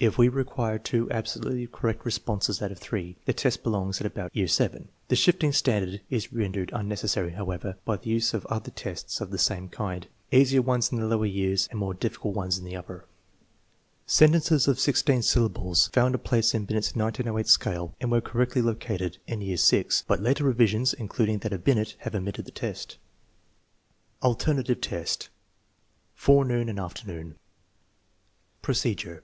[0.00, 4.34] If we require two absolutely correct responses out of three, the test belongs at about
[4.34, 4.86] year VII.
[5.08, 9.30] The shifting standard is ren dered unnecessary, however, by the use of other tests of
[9.30, 12.74] the same kind, easier ones in the lower years and more difficult ones in the
[12.74, 13.04] upper.
[14.06, 19.18] Sentences of sixteen syllables found a place in Binet's 1908 scale and were correctly located
[19.26, 22.96] in year VI, but later revisions, including that of Binet, have omitted the test.
[22.96, 22.98] TEST
[24.24, 24.28] NO.
[24.28, 24.94] VI, ALTERNATIVE 187 VI.
[25.02, 25.28] Alternative test:
[26.14, 27.34] forenoon and afternoon
[28.62, 29.22] Procedure.